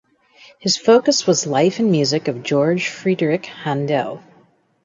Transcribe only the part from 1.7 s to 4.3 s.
and music of George Frideric Handel.